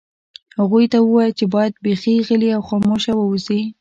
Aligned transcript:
هغوی 0.59 0.85
ته 0.91 0.97
ووایه 1.01 1.35
چې 1.39 1.45
باید 1.53 1.73
بیخي 1.85 2.13
غلي 2.27 2.49
او 2.57 2.61
خاموشه 2.69 3.11
واوسي 3.15 3.61